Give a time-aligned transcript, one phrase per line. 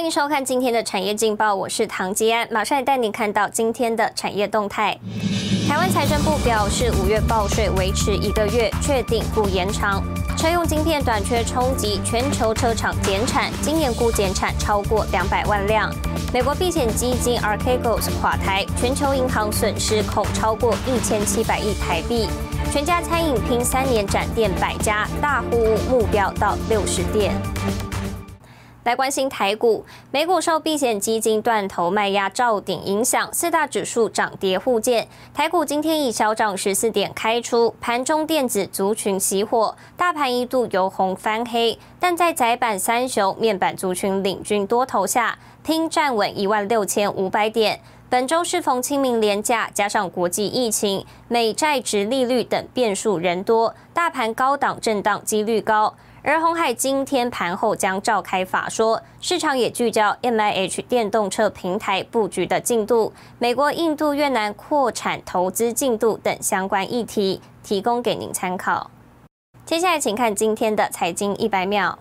[0.00, 4.98] 欢迎收看今天的产业劲报，我是唐吉安，马上来带您看到今天的产业动态。
[5.68, 10.02] 台湾财政部表示，五月报税维持一个月，确定不延长。
[10.38, 15.94] 车用晶片短缺冲击全球车厂减产，今年估减产超过两百万辆。
[16.32, 22.26] 美国避险基金 Archegos 垮台，全球银行损失恐超过一千七百亿台币。
[22.72, 25.58] 全家餐饮拼三年展店百家，大户
[25.90, 27.34] 目标到六十店。
[28.84, 35.06] 来关心台股，美股受避险基金断头卖压照顶影响，四大指数涨跌互见。
[35.34, 47.80] 台股今天以小涨十四点开出，盘中电子族群熄火，大盘一度由红翻黑，但在窄板三雄面板族群领军多头下，拼站稳一万六千五百点。
[48.08, 55.94] 本周适逢清明连假，加上国际疫情、美债值利率等变数人多，大盘高档震荡几率高。
[56.22, 68.90] 而红海今天盘后将召开法说，市场也聚焦 M I H 电动车平台布局的进度、美国、印度、越南扩产投资进度等相关议题，提供给您参考。
[69.64, 71.98] 接下来，请看今天的财经一百秒。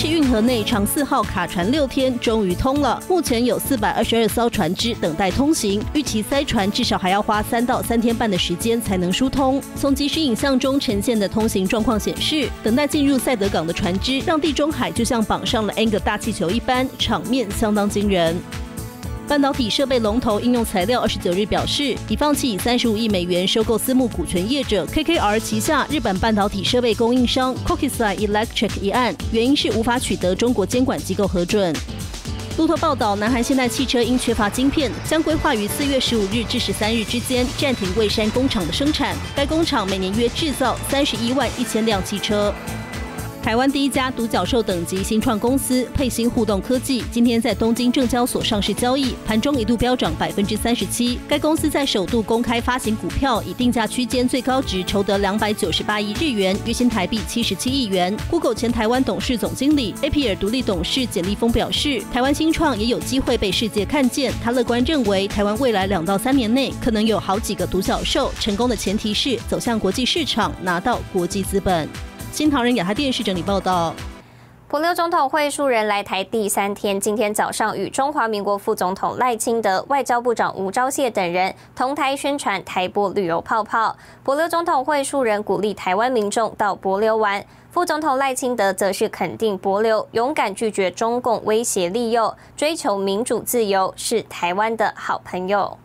[0.00, 3.02] 是运河内长四号卡船六天，终于通了。
[3.08, 9.60] 目前有四百二十二艘船只等待通行，预期塞船至少还要花三到三天半的时间才能疏通。
[9.74, 18.36] 从即时影像中呈现的通行状况显示，等待进入塞德港的船只让地中海就像绑上了 N 个大气球一般，场面相当惊人。
[19.28, 31.76] 半导体设备龙头应用材料二十九日表示，已放弃以三十五亿美元收购私募股权业者 KKR 旗下日本半导体设备供应商 Kokusai Electric 一案，原因是无法取得中国监管机构核准。
[32.56, 39.14] 路透报道，南韩现代汽车因缺乏晶片，将规划于四月十五日至十三日之间暂停蔚山工厂的生产。
[39.36, 42.52] 该工厂每年约制造三十一万一千辆汽车。
[43.42, 51.18] 台湾第一家独角兽等级新创公司佩星互动科技，今天在东京证交所上市交易，盘中一度飙涨百分之三十七。
[51.26, 58.14] 该公司在首度公开发行股票，以定价区间最高值筹得两百九十八亿日元，约新台币七十七亿元。
[58.28, 64.30] Google 前台湾董事总经理 A P R 独立董事简立峰表示，台湾新创也有机会被世界看见。
[64.42, 68.30] 他乐观认为，台湾未来两到三年内可能有好几个独角兽。
[68.38, 71.88] 成功的前提是走向国际市场，拿到国际资本。
[72.38, 73.92] 新唐人亚太电视整理报道：
[74.68, 83.96] 普留总统会数人来台第三天，今天早上与中华民国副总统赖清德、外交部长吴钊燮等人同台宣传台博旅游泡泡。
[84.22, 95.76] 普留总统会数人鼓励台湾民众到博流玩，副总统赖清德则是肯定博流勇敢拒绝中共威胁利诱，追求民主自由，是台湾的好朋友。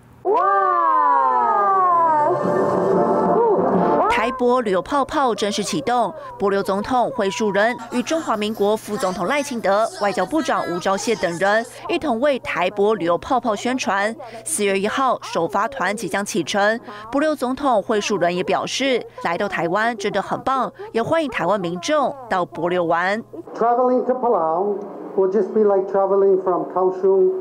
[4.10, 14.16] 台博旅游泡泡正式启动，博流总统会树人与中华民国副总统赖清德、外交部长吴钊燮等人一同为台博旅游泡泡宣传。
[14.46, 16.80] 四月一号首发团即将启程，
[17.12, 23.22] 博流总统会树人也表示，来到台湾真的很棒，也欢迎台湾民众到博流玩。
[23.56, 24.78] Traveling to Palau
[25.16, 27.32] will just be like traveling from Kaohsiung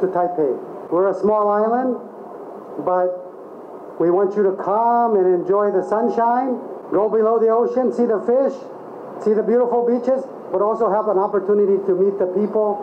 [0.00, 0.54] to Taipei.
[0.90, 1.96] We're a small island,
[2.84, 3.08] but
[3.99, 6.57] We want you to come and enjoy the sunshine,
[6.91, 8.55] go below the ocean, see the fish,
[9.19, 12.79] see the beautiful beaches, but also have an opportunity to meet the people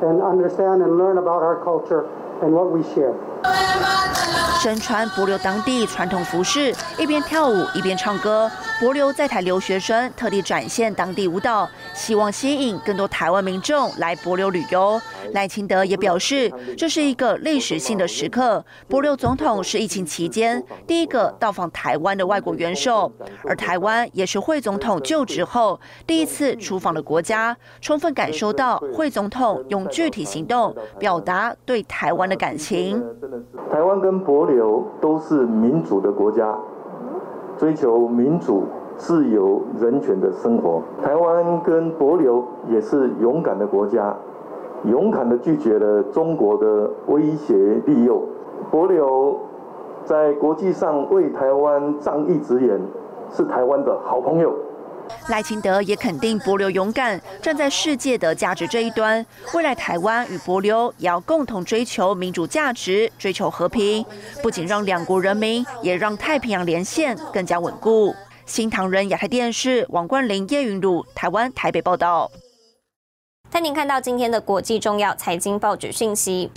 [0.00, 2.06] and understand and learn about our culture
[2.42, 3.14] and what we share.
[4.62, 8.48] 身穿博流当地传统服饰，一边跳舞一边唱歌。
[8.81, 14.99] 博流在台留学生特地展现当地舞蹈，希望吸引更多台湾民众来博流旅游。
[15.31, 18.63] 赖清德也表示，这是一个历史性的时刻。
[18.89, 23.09] 博流总统是疫情期间第一个到访台湾的外国元首，
[23.45, 33.01] 而台湾也是惠总统就职后第一次出访的国家，充分感受到惠总统用具体行动表达对台湾的感情。
[33.71, 36.53] 台湾跟博流都是民主的国家，
[37.57, 38.63] 追求民主、
[38.97, 40.81] 自由、人权的生活。
[41.01, 44.15] 台湾跟博流也是勇敢的国家，
[44.85, 48.21] 勇敢的拒绝了中国的威胁利诱。
[48.71, 49.37] 博流
[50.03, 52.79] 在国际上为台湾仗义执言，
[53.29, 54.53] 是台湾的好朋友。
[55.29, 59.25] 赖清德也肯定博流勇敢，站在世界的价值这一端。
[59.53, 64.05] 未来台湾与博流也要共同追求民主价值，追求和平，
[64.41, 68.15] 不仅让两国人民，也让太平洋连线更加稳固。
[68.45, 72.29] 新唐人亚太电视王冠玲、叶云鲁，台湾台北报道。
[73.49, 76.51] 带您看到今天的国际重要财经报纸讯息。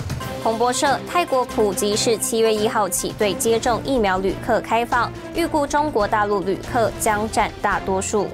[0.49, 8.27] 彭博社，泰国普吉市七月一号起对接种疫苗旅客开放，预估中国大陆旅客将占大多数。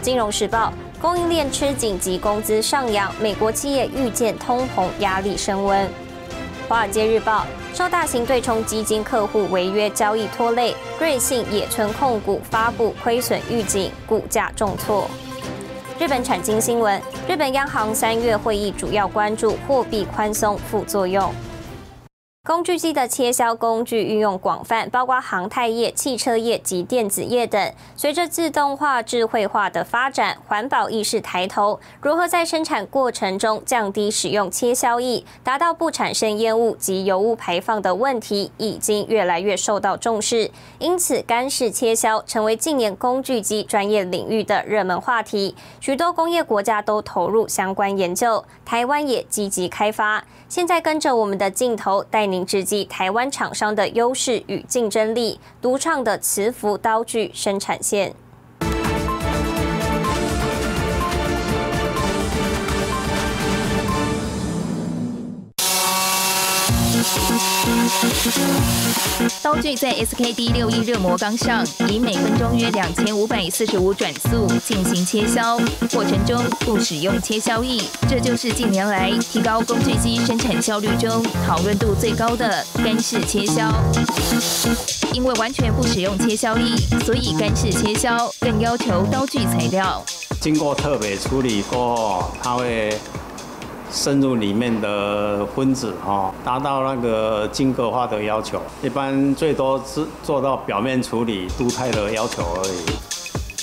[0.00, 5.90] 金融时报，供应链吃紧及工资上扬，美国企业预见通膨压力升温。
[6.68, 7.44] 华尔街日报，
[7.74, 15.10] 受大型对冲基金客户违约交易拖累，瑞信野村控股发布亏损预警，股价重挫。
[15.98, 21.28] 日本产经新闻：日本央行三月会议主要关注货币宽松副作用。
[22.48, 27.74] 工具机的切削工具运用广泛，包括航太业、汽车业及电子业等。
[27.94, 40.50] 随着自动化、智慧化的发展，环保意识抬头，如何在生产过程中降低使用切削液，达到不产生烟雾及油污排放的问题，已经越来越受到重视。
[40.78, 45.54] 因此，干式切削成为近年工具机专业领域的热门话题。
[45.80, 50.24] 许多工业国家都投入相关研究，台湾也积极开发。
[50.48, 58.14] 现在跟着我们的镜头，带您直击台湾厂商的优势与竞争力，独创的磁浮刀具生产线。
[69.42, 75.58] 刀具在 SKD 六一热磨钢上，以每分钟约两千五百四十五转速进行切削，
[75.92, 83.62] 过程中不使用切削液，这就是近年来提高工具机生产效率中讨论度最高的干式切削。
[85.12, 90.04] 因为完全不使用切削液，所以干式切削更要求刀具材料
[90.40, 92.96] 经过特别处理过后，它会。
[93.90, 98.60] 深入里面的分子哈，达到那个晶格化的要求。
[98.82, 103.17] 一般最多是做到表面处理、镀钛的要求而已。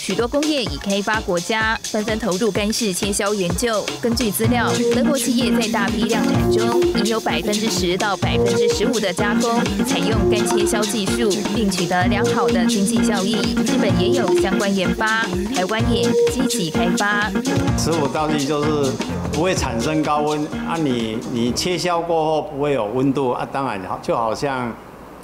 [0.05, 3.83] 许多工业已开发国家纷纷投入干式切削研究。
[3.99, 13.35] 根据资料，德国企业在大批量产中，已有百分之十到百分之十五的加工采用干切削技术，并取得良好的经济效益。
[13.65, 15.23] 日本也有相关研发，
[15.55, 17.27] 台湾也积极开发。
[17.75, 18.91] 十五道具就是
[19.33, 24.71] 不会产生高温啊，你你切削过后不会有温度啊，当然就好像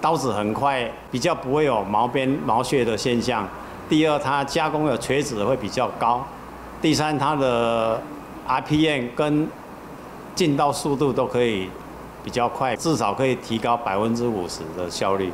[0.01, 3.47] 刀子很快，比较不会有毛边毛屑的现象。
[3.91, 6.25] 第二，它加工的垂直会比较高；
[6.81, 8.01] 第三，它的
[8.47, 9.45] RPM 跟
[10.33, 11.67] 进刀速度都可以
[12.23, 15.33] 比较快，至少可以提高百分之五十的效率。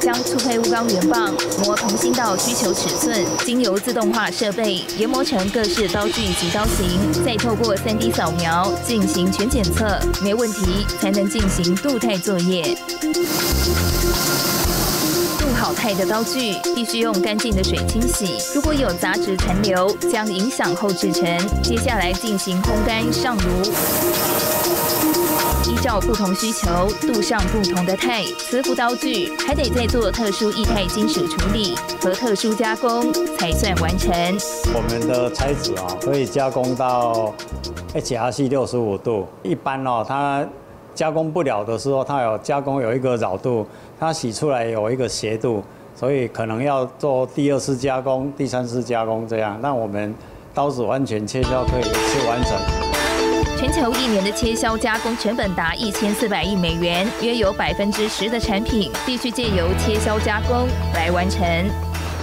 [0.00, 1.32] 将粗胚钨钢圆棒
[1.64, 12.76] 磨同心到需求尺寸，经由自动化设备研磨成各式刀具及刀型，再透过 3D 扫描进行全检测，没问题才能进行镀钛作业。
[15.62, 21.24] 好钛的刀具必须用干净的水清洗，如果有杂质残留，将影响后制成。
[21.62, 23.62] 接下来进行烘干上炉，
[25.70, 28.24] 依照不同需求镀上不同的钛。
[28.40, 34.12] 磁浮刀具还得再做特殊液态金属处理和特殊加工才算完成。
[34.74, 37.32] 我们的材质啊，可以加工到
[37.94, 39.28] HRC 六十五度。
[39.44, 40.44] 一般哦，它
[40.92, 43.64] 加工不了的时候，它有加工有一个绕度。
[44.02, 45.62] 它洗出来有一个斜度，
[45.94, 49.56] 所以可能要做第二次加工、第三次加工这样。
[49.62, 50.12] 那我们
[50.52, 52.58] 刀子完全切削可以一次完成。
[53.56, 61.40] 全球一年的切削加工成本达一千四百亿美元，约有百分之十的产品必须借由切削加工来完成。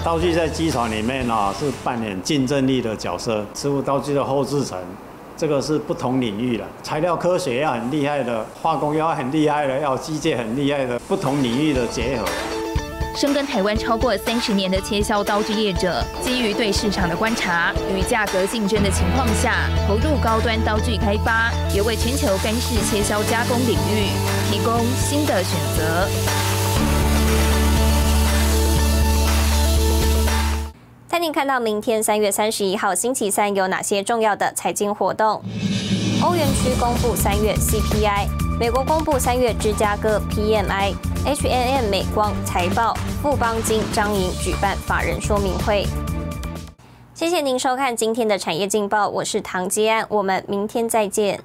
[0.04, 4.78] 刀具在机床里面呢是扮演竞争力的角色，师傅刀具的后制层。
[5.40, 12.26] 这个是不同领域的，材料科学要很厉害的，化工要很厉害的，要机械很厉害的，不同领域的结合。
[13.16, 24.10] 深耕台湾超过三十年的切削刀具业者，基于对市场的观察与价格竞争的情况下，投入高端刀具开发，也为全球干式切削加工领域
[24.52, 27.09] 提供新的选择。
[31.10, 35.42] 带您看到明天三月三十一号星期三有哪些重要的财经活动。
[36.22, 38.28] 欧元区公布三月 CPI，
[38.60, 45.88] 美国公布三月芝加哥 PMI，H&M 美光财报，富邦金张营举办法人说明会。
[47.16, 51.42] 谢谢您收看今天的产业劲报，我是唐吉安，我们明天再见。